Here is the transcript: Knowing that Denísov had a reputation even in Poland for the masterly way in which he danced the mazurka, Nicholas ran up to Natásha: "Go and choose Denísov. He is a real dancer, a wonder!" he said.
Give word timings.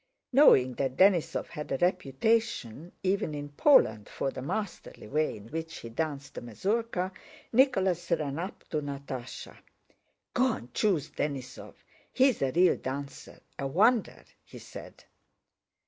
Knowing 0.33 0.73
that 0.73 0.97
Denísov 0.97 1.49
had 1.49 1.71
a 1.71 1.77
reputation 1.77 2.91
even 3.03 3.35
in 3.35 3.49
Poland 3.49 4.09
for 4.09 4.31
the 4.31 4.41
masterly 4.41 5.07
way 5.07 5.37
in 5.37 5.47
which 5.49 5.77
he 5.77 5.89
danced 5.89 6.33
the 6.33 6.41
mazurka, 6.41 7.11
Nicholas 7.53 8.09
ran 8.09 8.39
up 8.39 8.63
to 8.69 8.81
Natásha: 8.81 9.55
"Go 10.33 10.53
and 10.53 10.73
choose 10.73 11.11
Denísov. 11.11 11.75
He 12.11 12.29
is 12.29 12.41
a 12.41 12.51
real 12.51 12.77
dancer, 12.77 13.41
a 13.59 13.67
wonder!" 13.67 14.25
he 14.43 14.57
said. 14.57 15.03